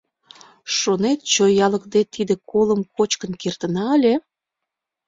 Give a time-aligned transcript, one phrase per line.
[0.77, 4.13] Шонет, чоялыкде тиде колым кочкын кертына ыле?